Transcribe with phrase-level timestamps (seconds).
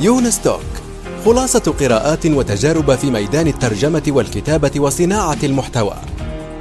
[0.00, 0.60] يونس توك
[1.24, 5.94] خلاصة قراءات وتجارب في ميدان الترجمة والكتابة وصناعة المحتوى.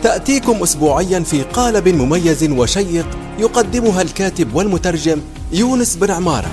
[0.04, 3.06] تأتيكم أسبوعيا في قالب مميز وشيق
[3.40, 5.22] يقدمها الكاتب والمترجم
[5.54, 6.48] يونس بن عمارة.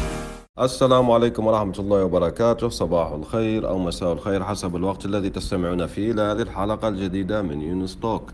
[0.61, 2.69] السلام عليكم ورحمة الله وبركاته.
[2.69, 7.99] صباح الخير أو مساء الخير حسب الوقت الذي تستمعون فيه لهذه الحلقة الجديدة من يونس
[8.03, 8.31] توك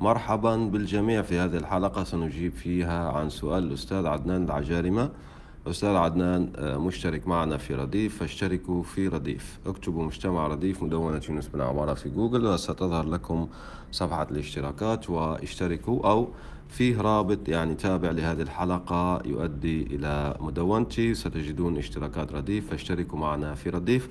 [0.00, 2.04] مرحبا بالجميع في هذه الحلقة.
[2.04, 5.10] سنجيب فيها عن سؤال الأستاذ عدنان العجارمة.
[5.66, 8.18] أستاذ عدنان آه، مشترك معنا في رديف.
[8.18, 9.58] فاشتركوا في رديف.
[9.66, 13.48] اكتبوا مجتمع رديف مدونة يونس بن عمارة في جوجل وستظهر لكم
[13.92, 15.10] صفحة الاشتراكات.
[15.10, 16.28] واشتركوا أو
[16.68, 21.14] فيه رابط يعني تابع لهذه الحلقة يؤدي إلى مدونتي.
[21.14, 22.70] ستجدون اشتراكات رديف.
[22.70, 24.08] فاشتركوا معنا في رديف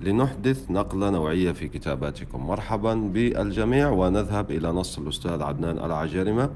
[0.00, 2.46] لنحدث نقلة نوعية في كتاباتكم.
[2.46, 6.50] مرحبا بالجميع ونذهب إلى نص الأستاذ عدنان العجرمة.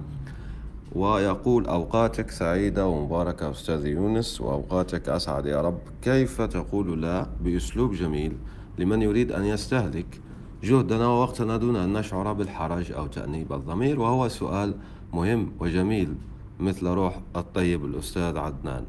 [0.95, 5.79] ويقول أوقاتك سعيدة ومباركة أستاذ يونس وأوقاتك أسعد يا رب.
[6.03, 8.37] كيف تقول لا بأسلوب جميل
[8.79, 10.21] لمن يريد أن يستهلك
[10.63, 14.75] جهدنا ووقتنا دون أن نشعر بالحرج أو تأنيب الضمير؟ وهو سؤال
[15.13, 16.15] مهم وجميل
[16.61, 18.85] مثل روح الطيب الأستاذ عدنان.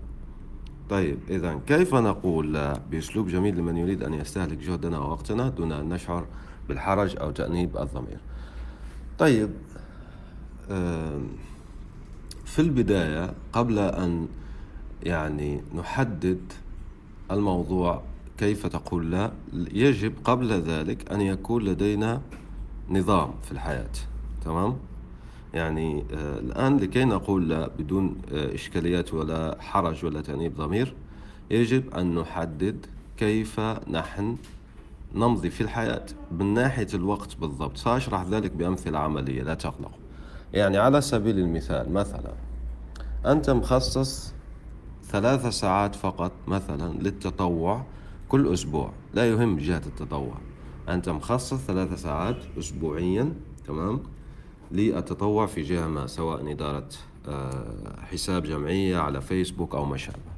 [0.89, 5.89] طيب إذا كيف نقول لا بأسلوب جميل لمن يريد أن يستهلك جهدنا ووقتنا دون أن
[5.89, 6.25] نشعر
[6.69, 8.19] بالحرج أو تأنيب الضمير؟
[9.19, 9.49] طيب
[12.53, 14.27] في البداية قبل أن
[15.03, 16.53] يعني نحدد
[17.31, 18.01] الموضوع
[18.37, 22.21] كيف تقول لا يجب قبل ذلك أن يكون لدينا
[22.89, 23.91] نظام في الحياة
[24.45, 24.77] تمام؟
[25.53, 30.93] يعني آه الآن لكي نقول لا بدون آه إشكاليات ولا حرج ولا تأنيب ضمير
[31.51, 32.85] يجب أن نحدد
[33.17, 33.59] كيف
[33.89, 34.37] نحن
[35.15, 40.02] نمضي في الحياة من ناحية الوقت بالضبط سأشرح ذلك بأمثلة عملية لا تقلقوا
[40.53, 42.33] يعني على سبيل المثال مثلا
[43.25, 44.33] أنت مخصص
[45.03, 47.85] ثلاث ساعات فقط مثلا للتطوع
[48.29, 50.37] كل أسبوع لا يهم جهة التطوع.
[50.89, 53.33] أنت مخصص ثلاث ساعات أسبوعيا
[53.67, 53.99] تمام
[54.71, 56.89] للتطوع في جهة ما سواء إدارة
[57.27, 60.33] آه، حساب جمعية على فيسبوك أو ما شابه.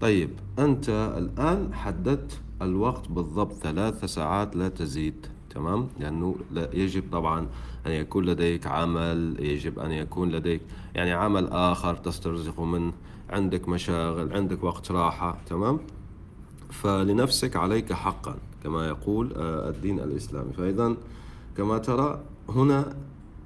[0.00, 0.88] طيب أنت
[1.18, 6.36] الآن حددت الوقت بالضبط ثلاث ساعات لا تزيد تمام؟ لأنه
[6.72, 7.46] يجب طبعا
[7.86, 10.60] أن يكون لديك عمل يجب أن يكون لديك
[10.94, 12.92] يعني عمل آخر تسترزق منه.
[13.30, 15.80] عندك مشاغل عندك وقت راحة تمام؟
[16.70, 20.52] فلنفسك عليك حقا كما يقول آه، الدين الإسلامي.
[20.52, 20.96] فإذا
[21.56, 22.96] كما ترى هنا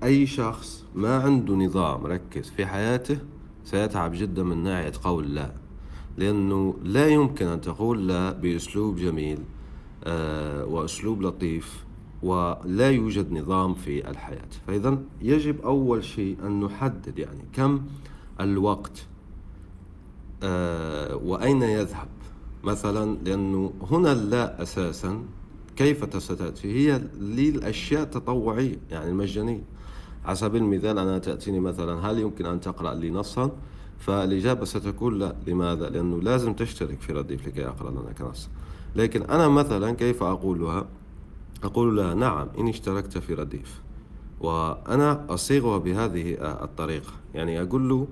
[0.03, 3.19] أي شخص ما عنده نظام ركز في حياته
[3.65, 5.53] سيتعب جدا من ناحية قول لا.
[6.19, 9.39] لأنه لا يمكن أن تقول لا بأسلوب جميل
[10.05, 11.86] آه، وأسلوب لطيف.
[12.22, 14.49] ولا يوجد نظام في الحياة.
[14.66, 17.81] فإذا يجب أول شيء أن نحدد يعني كم
[18.41, 19.06] الوقت
[20.43, 22.09] آه وأين يذهب.
[22.65, 25.22] مثلا لأنه هنا لا أساسا
[25.77, 26.72] كيف ستأتي.
[26.72, 29.62] هي للأشياء التطوعية يعني المجانية.
[30.25, 33.50] على سبيل المثال أنا تأتيني مثلا هل يمكن أن تقرأ لي نصا؟
[33.98, 35.37] فالإجابة ستكون لا.
[35.47, 38.48] لماذا؟ لأنه لازم تشترك في رديف لكي أقرأ لك نص
[38.97, 40.87] لكن أنا مثلا كيف أقولها؟
[41.65, 43.81] أقول لها نعم إن اشتركت في رديف.
[44.41, 47.12] وأنا أصيغها بهذه الطريقة.
[47.34, 48.09] يعني أقول له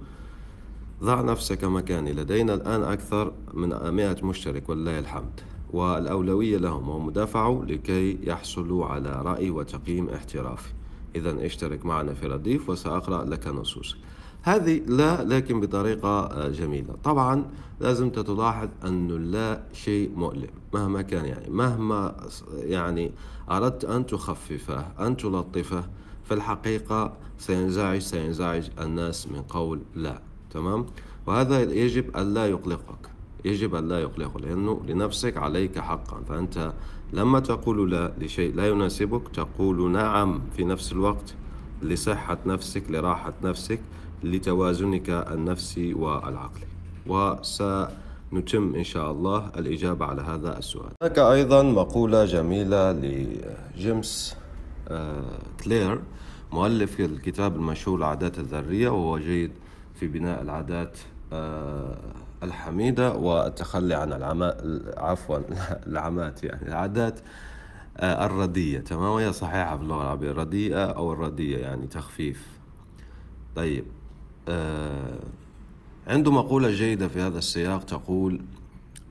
[1.02, 5.40] ضع نفسك مكاني لدينا الآن أكثر من مئة مشترك ولله الحمد.
[5.72, 10.72] والأولوية لهم وهم دفعوا لكي يحصلوا على رأي وتقييم احترافي.
[11.16, 13.96] إذا اشترك معنا في رديف وسأقرأ لك نصوص
[14.44, 16.94] هذه لا لكن بطريقة جميلة.
[17.04, 17.44] طبعا
[17.80, 22.16] لازم تلاحظ أن لا شيء مؤلم مهما كان يعني مهما
[22.54, 23.12] يعني
[23.50, 25.84] أردت أن تخففه أن تلطفه
[26.24, 30.86] في الحقيقة سينزعج سينزعج الناس من قول لا تمام؟
[31.26, 33.10] وهذا يجب أن لا يقلقك
[33.44, 36.20] يجب أن لا يقلقك لأنه لنفسك عليك حقا.
[36.28, 36.72] فأنت
[37.12, 41.34] لما تقول لا لشيء لا يناسبك تقول نعم في نفس الوقت
[41.82, 43.80] لصحة نفسك لراحة نفسك
[44.24, 46.66] لتوازنك النفسي والعقلي
[47.06, 50.90] وسنتم إن شاء الله الإجابة على هذا السؤال.
[51.02, 54.36] هناك أيضا مقولة جميلة لجيمس
[54.88, 56.00] آه، كلير
[56.52, 59.52] مؤلف الكتاب المشهور العادات الذرية وهو جيد
[59.94, 60.98] في بناء العادات
[61.32, 61.96] آه،
[62.42, 65.38] الحميدة والتخلي عن العماء عفوا
[65.90, 67.20] العمات يعني العادات
[67.96, 68.78] آه، الردية.
[68.78, 72.46] تمام؟ وهي صحيحة في اللغة العربية الرديئة أو الردية يعني تخفيف.
[73.56, 73.84] طيب.
[76.06, 78.40] عنده مقولة جيدة في هذا السياق تقول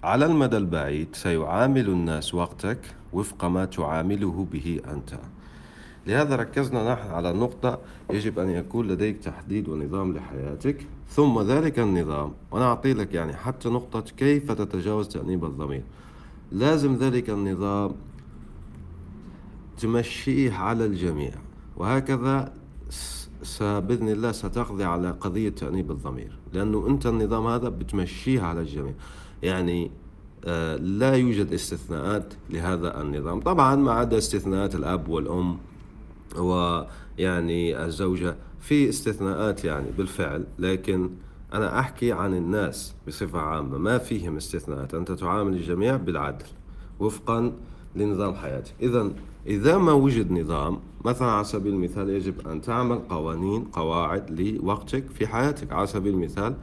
[0.04, 2.80] على المدى البعيد سيعامل الناس وقتك
[3.14, 5.20] وفق ما تعامله به أنت.
[6.08, 12.34] لهذا ركزنا نحن على نقطة يجب أن يكون لديك تحديد ونظام لحياتك ثم ذلك النظام.
[12.52, 15.84] وأنا أعطي لك يعني حتى نقطة كيف تتجاوز تأنيب الضمير.
[16.52, 17.96] لازم ذلك النظام
[19.78, 21.32] تمشيه على الجميع
[21.78, 22.54] وهكذا
[23.62, 28.94] بإذن الله ستقضي على قضية تأنيب الضمير لأنه أنت النظام هذا بتمشيه على الجميع.
[29.44, 29.92] يعني
[30.46, 33.40] آه، لا يوجد استثناءات لهذا النظام.
[33.40, 35.58] طبعا ما عدا استثناءات الأب والأم
[36.38, 41.10] ويعني الزوجة في استثناءات يعني بالفعل لكن
[41.54, 43.78] أنا أحكي عن الناس بصفة عامة.
[43.78, 44.94] ما فيهم استثناءات.
[44.94, 46.46] أنت تعامل الجميع بالعدل
[47.00, 47.54] وفقا
[47.96, 48.74] لنظام حياتك.
[48.82, 49.12] إذا
[49.48, 55.28] إذا ما وجد نظام مثلا على سبيل المثال يجب أن تعمل قوانين قواعد لوقتك في
[55.28, 55.72] حياتك.
[55.72, 56.56] على سبيل المثال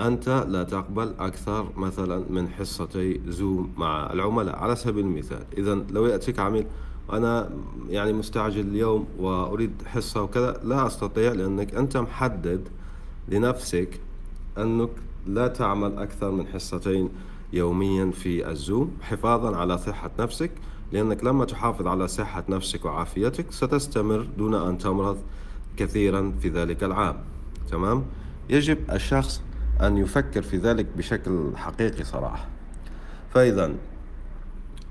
[0.00, 4.56] أنت لا تقبل أكثر مثلا من حصتي زوم مع العملاء.
[4.56, 6.66] على سبيل المثال إذا لو يأتيك عميل
[7.08, 7.50] وأنا
[7.88, 12.68] يعني مستعجل اليوم وأريد حصة وكذا لا أستطيع لأنك أنت محدد
[13.28, 14.00] لنفسك
[14.58, 14.90] أنك
[15.26, 17.08] لا تعمل أكثر من حصتين
[17.52, 20.50] يوميا في الزوم حفاظا على صحة نفسك.
[20.92, 25.18] لأنك لما تحافظ على صحة نفسك وعافيتك ستستمر دون أن تمرض
[25.76, 27.16] كثيرا في ذلك العام.
[27.70, 28.04] تمام؟
[28.50, 29.42] يجب الشخص
[29.82, 32.46] أن يفكر في ذلك بشكل حقيقي صراحة.
[33.34, 33.72] فإذا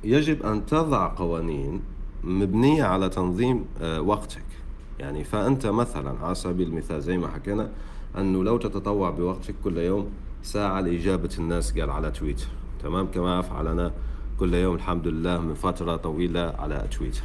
[0.04, 1.82] يجب أن تضع قوانين
[2.24, 4.46] مبنية على تنظيم آه، وقتك.
[5.00, 7.70] يعني فأنت مثلا على سبيل المثال زي ما حكينا
[8.18, 10.10] أنه لو تتطوع بوقتك كل يوم
[10.44, 12.48] ساعة لإجابة الناس قال على تويتر.
[12.84, 13.92] تمام؟ كما أفعل أنا
[14.40, 17.24] كل يوم الحمد لله من فترة طويلة على تويتر.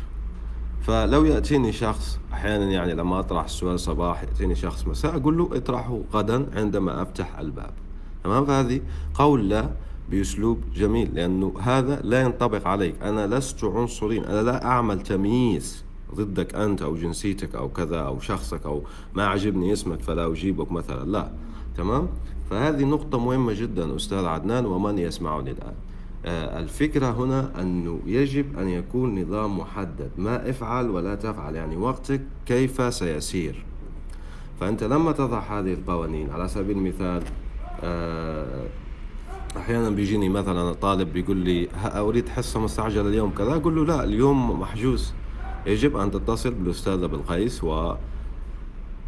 [0.82, 6.00] فلو يأتيني شخص أحيانا يعني لما أطرح السؤال صباح يأتيني شخص مساء أقول له اطرحه
[6.12, 7.72] غدا عندما أفتح الباب.
[8.24, 8.80] تمام؟ فهذه
[9.14, 9.70] قول لا
[10.10, 13.02] بأسلوب جميل لأنه هذا لا ينطبق عليك.
[13.02, 15.84] أنا لست عنصريا أنا لا أعمل تمييز
[16.14, 18.82] ضدك أنت أو جنسيتك أو كذا أو شخصك أو
[19.14, 21.30] ما عجبني اسمك فلا أجيبك مثلا لا.
[21.76, 22.08] تمام؟
[22.50, 25.74] فهذه نقطة مهمة جدا أستاذ عدنان ومن يسمعني الآن؟
[26.25, 30.11] الفكرة هنا أنه يجب أن يكون نظام محدد.
[30.19, 33.64] ما افعل ولا تفعل يعني وقتك كيف سيسير.
[34.61, 37.22] فأنت لما تضع هذه القوانين على سبيل المثال
[37.82, 38.67] آه،
[39.56, 43.31] أحيانا بيجيني مثلا طالب بيقول لي أريد حصة مستعجلة اليوم.
[43.31, 45.12] كذا أقول له لا اليوم محجوز.
[45.66, 47.94] يجب أن تتصل بالأستاذ بالقيس و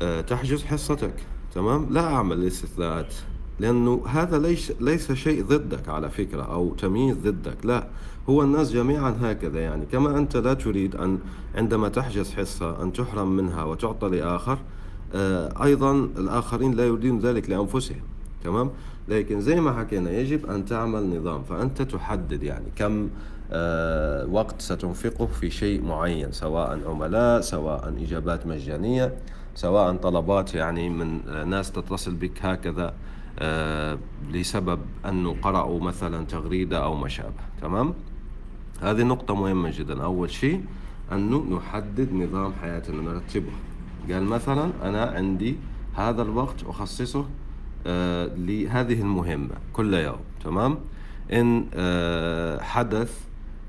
[0.03, 1.15] آه، تحجز حصتك.
[1.55, 3.15] تمام؟ لا أعمل استثناءات
[3.63, 7.57] لأنه هذا ليس ليس شيء ضدك على فكرة أو تمييز ضدك.
[7.65, 7.87] لا
[8.29, 9.87] هو الناس جميعا هكذا يعني.
[9.93, 11.19] كما أنت لا تريد أن
[11.55, 14.59] عندما تحجز حصة أن تحرم منها وتعطى لآخر
[15.15, 18.01] آه، أيضا الآخرين لا يريدون ذلك لأنفسهم.
[18.45, 18.71] تمام؟
[19.09, 21.43] لكن زي ما حكينا يجب أن تعمل نظام.
[21.43, 23.09] فأنت تحدد يعني كم
[23.53, 29.15] آه، وقت ستنفقه في شيء معين سواء عملاء سواء إجابات مجانية
[29.55, 32.95] سواء طلبات يعني من ناس تتصل بك هكذا.
[34.33, 37.95] لسبب أنه قرأوا مثلا تغريدة أو ما شابه تمام؟
[38.81, 40.03] هذه نقطة مهمة جدا.
[40.05, 40.65] أول شيء
[41.13, 43.53] أنه نحدد نظام حياتنا نرتبه.
[44.11, 45.57] قال مثلا أنا عندي
[45.95, 47.25] هذا الوقت أخصصه
[47.87, 50.79] آه لهذه المهمة كل يوم تمام؟
[51.33, 53.19] إن آه حدث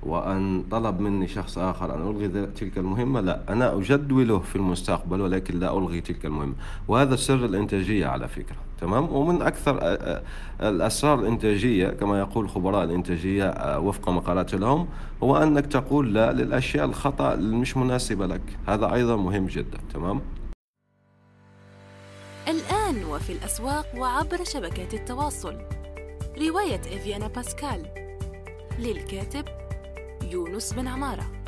[0.04, 5.60] وأن طلب مني شخص آخر أن ألغي تلك المهمة لا أنا أجدوله في المستقبل ولكن
[5.60, 6.54] لا ألغي تلك المهمة.
[6.88, 8.58] وهذا سر الإنتاجية على فكرة.
[8.84, 9.80] تمام؟ ومن أكثر
[10.62, 14.88] الأسرار الإنتاجية كما يقول خبراء الإنتاجية وفق مقالات لهم
[15.24, 18.42] هو أنك تقول لا للأشياء الخطأ اللي مش مناسبة لك.
[18.68, 20.22] هذا أيضا مهم جدا تمام؟
[22.48, 25.56] الآن وفي الأسواق وعبر شبكات التواصل.
[26.48, 27.86] رواية إفيانا باسكال
[28.80, 29.46] للكاتب
[30.32, 31.43] يونس بن عمارة.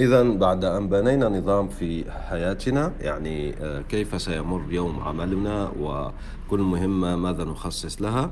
[0.00, 7.16] إذا بعد أن بنينا نظام في حياتنا يعني آه، كيف سيمر يوم عملنا وكل مهمة
[7.16, 8.30] ماذا نخصص لها.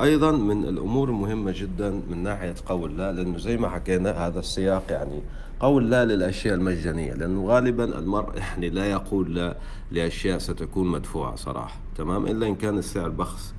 [0.00, 4.82] أيضا من الأمور المهمة جدا من ناحية قول لا لأنه زي ما حكينا هذا السياق
[4.90, 5.22] يعني
[5.60, 9.56] قول لا للأشياء المجانية لأنه غالبا المرء يعني لا يقول لا
[9.92, 13.54] لأشياء ستكون مدفوعة صراحة تمام؟ إلا إن كان السعر بخس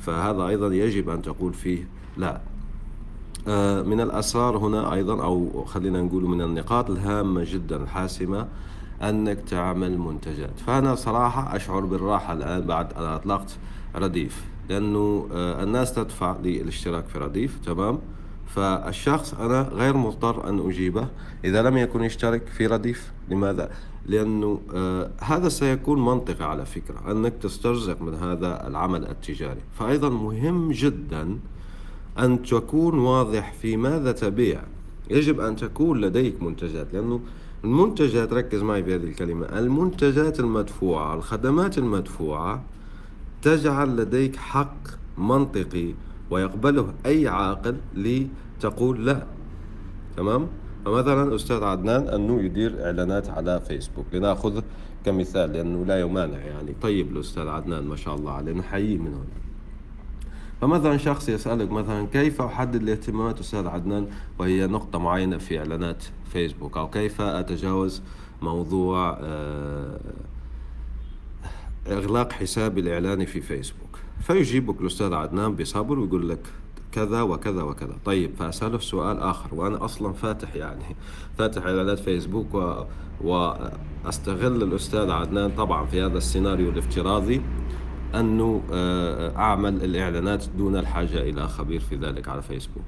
[0.00, 2.40] فهذا أيضا يجب أن تقول فيه لا.
[3.82, 8.48] من الأسرار هنا أيضا أو خلينا نقول من النقاط الهامة جدا الحاسمة
[9.02, 10.60] أنك تعمل منتجات.
[10.66, 13.56] فأنا صراحة أشعر بالراحة الآن بعد أن أطلقت
[13.96, 17.98] رديف لأنه آه، الناس تدفع للاشتراك في رديف تمام؟
[18.46, 21.08] فالشخص أنا غير مضطر أن أجيبه
[21.44, 23.12] إذا لم يكن يشترك في رديف.
[23.28, 23.70] لماذا؟
[24.06, 29.60] لأنه آه هذا سيكون منطقي على فكرة أنك تسترزق من هذا العمل التجاري.
[29.78, 31.38] فأيضا مهم جدا
[32.18, 34.62] أن تكون واضح في ماذا تبيع.
[35.10, 37.20] يجب أن تكون لديك منتجات لأنه
[37.64, 42.64] المنتجات ركز معي في هذه الكلمة المنتجات المدفوعة الخدمات المدفوعة
[43.42, 44.76] تجعل لديك حق
[45.18, 45.94] منطقي
[46.30, 49.26] ويقبله أي عاقل لتقول لا.
[50.16, 50.46] تمام؟
[50.84, 54.06] فمثلا أستاذ عدنان أنه يدير إعلانات على فيسبوك.
[54.12, 54.62] لنأخذ
[55.04, 56.74] كمثال لأنه لا يمانع يعني.
[56.82, 59.47] طيب الأستاذ عدنان ما شاء الله عليه نحييه من هنا.
[60.60, 64.06] فمثلا شخص يسألك مثلا كيف أحدد الاهتمامات أستاذ عدنان؟
[64.38, 66.76] وهي نقطة معينة في إعلانات فيسبوك.
[66.76, 68.02] أو كيف أتجاوز
[68.42, 70.00] موضوع آه،
[71.86, 76.46] إغلاق حسابي الإعلاني في فيسبوك؟ فيجيبك الأستاذ عدنان بصبر ويقول لك
[76.92, 77.96] كذا وكذا وكذا.
[78.04, 80.96] طيب فأسأله سؤال آخر وأنا أصلا فاتح يعني
[81.38, 82.84] فاتح إعلانات فيسبوك و...
[83.20, 87.42] وأستغل الأستاذ عدنان طبعا في هذا السيناريو الافتراضي.
[88.14, 92.84] أنه آه، أعمل الإعلانات دون الحاجة إلى خبير في ذلك على فيسبوك.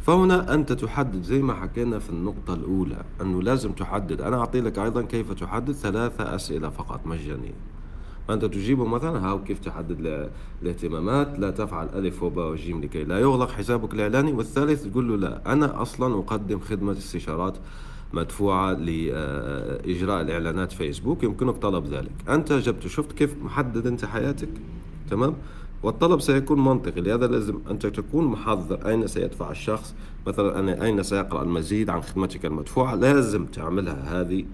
[0.00, 4.20] فهنا أنت تحدد زي ما حكينا في النقطة الأولى أنه لازم تحدد.
[4.20, 7.54] أنا أعطي لك أيضا كيف تحدد ثلاثة أسئلة فقط مجانية.
[8.28, 10.28] فأنت تجيبه مثلا هاو كيف تحدد
[10.62, 14.32] الاهتمامات؟ لا تفعل ألف وباء وجيم لكي لا يغلق حسابك الإعلاني.
[14.32, 17.56] والثالث تقول له لا أنا أصلا أقدم خدمة استشارات
[18.12, 22.12] مدفوعة لإجراء الإعلانات فيسبوك يمكنك طلب ذلك.
[22.28, 24.48] أنت جبت شفت كيف محدد أنت حياتك
[25.10, 25.34] تمام؟
[25.82, 29.94] والطلب سيكون منطقي لهذا لازم أنت تكون محضر أين سيدفع الشخص؟
[30.26, 34.44] مثلا أين سيقرأ المزيد عن خدمتك المدفوعة؟ لازم تعملها هذه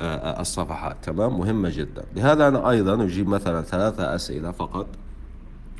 [0.00, 2.04] آه، آه، الصفحات تمام؟ مهمة جدا.
[2.16, 4.86] لهذا أنا أيضا أجيب مثلا ثلاثة أسئلة فقط.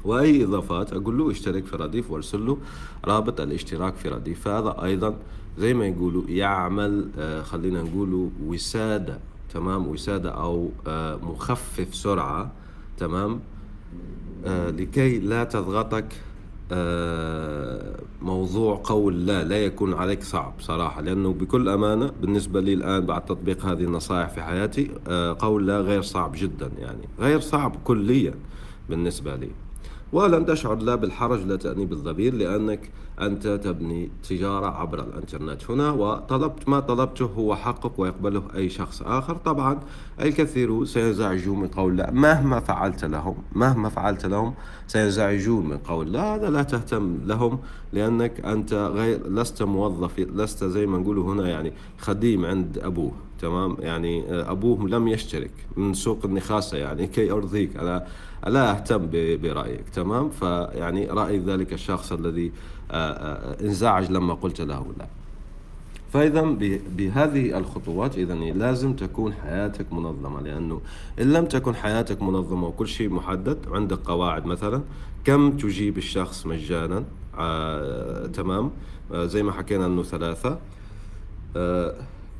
[0.09, 2.59] واي إضافات أقول له اشترك في رديف وأرسل له
[3.05, 4.41] رابط الاشتراك في رديف.
[4.41, 5.15] فهذا أيضا
[5.59, 9.19] زي ما يقولوا يعمل آه خلينا نقولوا وسادة
[9.55, 12.53] تمام؟ وسادة أو آه مخفف سرعة
[12.99, 13.41] تمام؟
[14.47, 16.13] آه لكي لا تضغطك
[18.23, 23.25] موضوع قول لا لا يكون عليك صعب صراحة لأنه بكل أمانة بالنسبة لي الآن بعد
[23.25, 24.91] تطبيق هذه النصائح في حياتي
[25.39, 28.35] قول لا غير صعب جدا يعني غير صعب كليا
[28.91, 29.51] بالنسبة لي.
[30.13, 36.69] ولن تشعر لا بالحرج لا تأنيب الضمير لأنك أنت تبني تجارة عبر الإنترنت هنا وطلبت
[36.69, 39.35] ما طلبته هو حقك ويقبله أي شخص آخر.
[39.37, 39.81] طبعا
[40.21, 42.11] الكثير سينزعجون من قول لا.
[42.11, 44.55] مهما فعلت لهم مهما فعلت لهم
[44.87, 46.35] سينزعجون من قول لا.
[46.35, 47.59] هذا لا تهتم لهم
[47.93, 53.28] لأنك أنت غير لست موظف لست زي ما نقول هنا يعني خديم عند أبوه.
[53.41, 57.77] تمام؟ يعني أبوه لم يشترك من سوق النخاسة يعني كي أرضيك.
[57.77, 58.07] أنا
[58.47, 62.53] لا أهتم برأيك تمام؟ فيعني رأي ذلك الشخص الذي
[62.91, 65.07] آه، آه، انزعج لما قلت له لا.
[66.13, 66.43] فإذا
[66.97, 70.81] بهذه الخطوات إذا لازم تكون حياتك منظمة لأنه
[71.21, 74.83] إن لم تكن حياتك منظمة وكل شيء محدد عندك قواعد مثلا
[75.25, 77.05] كم تجيب الشخص مجانا؟
[77.39, 78.71] آه تمام؟
[79.13, 80.59] آه زي ما حكينا أنه ثلاثة.
[81.57, 81.95] آه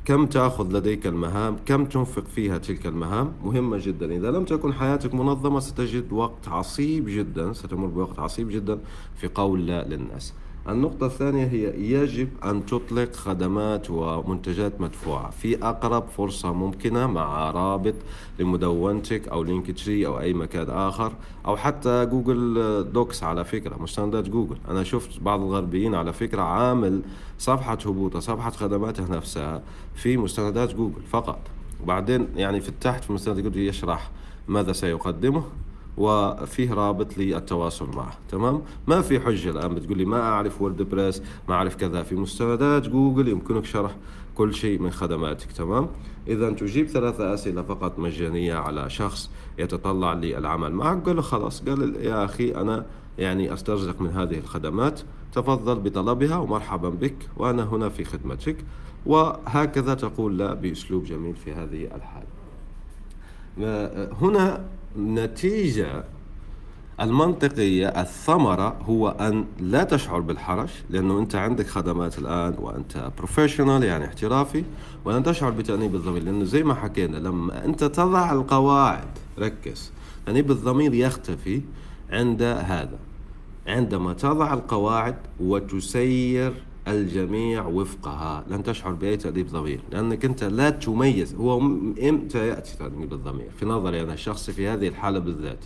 [0.09, 4.11] كم تأخذ لديك المهام؟ كم تنفق فيها تلك المهام؟ مهمة جدا.
[4.15, 8.79] إذا لم تكن حياتك منظمة ستجد وقت عصيب جدا ستمر بوقت عصيب جدا
[9.15, 10.33] في قول لا للناس.
[10.67, 17.93] النقطة الثانية هي يجب أن تطلق خدمات ومنتجات مدفوعة في أقرب فرصة ممكنة مع رابط
[18.39, 21.11] لمدونتك أو لينك تري أو أي مكان آخر
[21.45, 22.53] أو حتى Google
[22.93, 24.57] Docs على فكرة مستندات جوجل.
[24.69, 27.01] أنا شفت بعض الغربيين على فكرة عامل
[27.37, 29.61] صفحة هبوط صفحة خدماته نفسها
[29.95, 31.39] في مستندات جوجل فقط.
[31.83, 34.11] وبعدين يعني في التحت في مستندات جوجل يشرح
[34.47, 35.43] ماذا سيقدمه.
[35.99, 38.13] وفيه رابط للتواصل معه.
[38.29, 42.03] تمام؟ ما في حجة الآن بتقول لي ما أعرف WordPress ما أعرف كذا.
[42.03, 43.95] في مستندات جوجل يمكنك شرح
[44.35, 45.51] كل شيء من خدماتك.
[45.51, 45.89] تمام؟
[46.27, 51.05] إذا تجيب ثلاثة أسئلة فقط مجانية على شخص يتطلع للعمل معك.
[51.05, 51.61] قال له خلاص.
[51.61, 52.85] قال يا أخي أنا
[53.17, 55.01] يعني أسترزق من هذه الخدمات.
[55.33, 58.57] تفضل بطلبها ومرحبا بك وأنا هنا في خدمتك.
[59.05, 62.38] وهكذا تقول لا بأسلوب جميل في هذه الحالة.
[64.21, 64.65] هنا
[64.97, 66.03] نتيجة
[67.01, 74.05] المنطقية الثمرة هو أن لا تشعر بالحرج لأنه أنت عندك خدمات الآن وأنت بروفيشنال يعني
[74.05, 74.63] احترافي
[75.05, 79.07] ولن تشعر بتأنيب الضمير لأنه زي ما حكينا لما أنت تضع القواعد
[79.39, 79.91] ركز
[80.25, 81.61] تأنيب الضمير يختفي
[82.11, 82.99] عند هذا.
[83.67, 86.53] عندما تضع القواعد وتسير
[86.91, 88.43] الجميع وفقها.
[88.49, 91.35] لن تشعر بأي تأديب ضمير لأنك أنت لا تميز.
[91.35, 91.59] هو
[92.09, 95.65] إمتى يأتي تأديب الضمير؟ في نظري أنا الشخصي في هذه الحالة بالذات.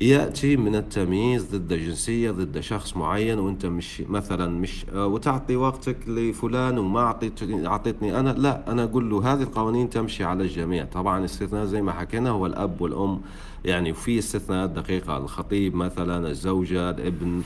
[0.00, 6.08] يأتي من التمييز ضد جنسية ضد شخص معين وأنت مش مثلا مش آه، وتعطي وقتك
[6.08, 8.30] لفلان وما أعطيت أعطيتني أنا.
[8.30, 10.84] لا أنا أقول له هذه القوانين تمشي على الجميع.
[10.84, 13.20] طبعا استثناء زي ما حكينا هو الأب والأم.
[13.64, 17.42] يعني وفي استثناءات دقيقة الخطيب مثلا الزوجة الابن.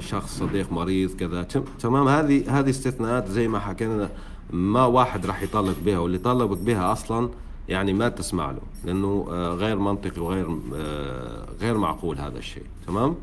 [0.00, 1.42] شخص صديق مريض كذا.
[1.80, 2.08] تمام.
[2.08, 4.08] هذه هذه استثناءات زي ما حكينا
[4.50, 7.28] ما واحد راح يطالب بها واللي طالبك بها أصلا
[7.68, 12.64] يعني ما تسمع له لأنه آه، غير منطقي وغير آه، غير معقول هذا الشيء.
[12.86, 13.16] تمام؟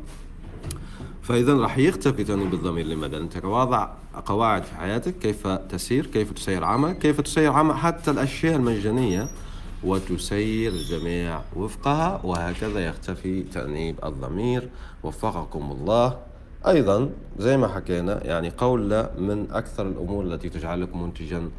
[1.22, 3.88] فاذا راح يختفي تانيب الضمير لماذا انت واضع
[4.26, 9.28] قواعد في حياتك كيف تسير كيف تسير عملك كيف تسير عمل حتى الأشياء المجانية
[9.84, 14.68] وتسير الجميع وفقها وهكذا يختفي تأنيب الضمير.
[15.02, 16.18] وفقكم الله.
[16.66, 21.50] أيضا زي ما حكينا يعني قول لا من أكثر الأمور التي تجعلك منتجا.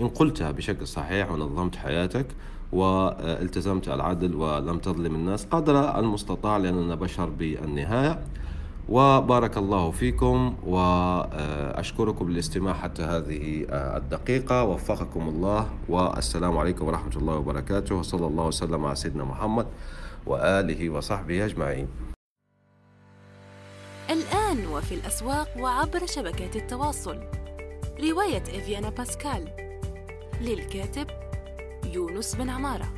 [0.00, 2.26] إن قلتها بشكل صحيح ونظمت حياتك
[2.72, 8.20] والتزمت العدل ولم تظلم الناس قدر المستطاع لأننا بشر بالنهاية.
[8.88, 14.64] وبارك الله فيكم وأشكركم بالاستماع حتى هذه الدقيقة.
[14.64, 17.94] وفقكم الله والسلام عليكم ورحمة الله وبركاته.
[17.94, 19.66] وصلى الله وسلم على سيدنا محمد
[20.26, 21.88] وآله وصحبه أجمعين.
[24.10, 27.18] الآن وفي الأسواق وعبر شبكات التواصل.
[28.10, 29.48] رواية إفيانا باسكال
[30.40, 31.06] للكاتب
[31.84, 32.97] يونس بن عمارة.